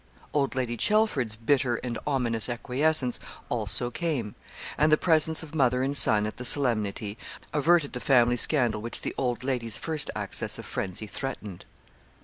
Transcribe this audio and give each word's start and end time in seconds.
Old 0.33 0.55
Lady 0.55 0.77
Chelford's 0.77 1.35
bitter 1.35 1.75
and 1.75 1.99
ominous 2.07 2.49
acquiescence 2.49 3.19
also 3.49 3.91
came, 3.91 4.33
and 4.75 4.91
the 4.91 4.97
presence 4.97 5.43
of 5.43 5.53
mother 5.53 5.83
and 5.83 5.95
son 5.95 6.25
at 6.25 6.37
the 6.37 6.43
solemnity 6.43 7.19
averted 7.53 7.93
the 7.93 7.99
family 7.99 8.35
scandal 8.35 8.81
which 8.81 9.01
the 9.01 9.13
old 9.15 9.43
lady's 9.43 9.77
first 9.77 10.09
access 10.15 10.57
of 10.57 10.65
frenzy 10.65 11.05
threatened. 11.05 11.65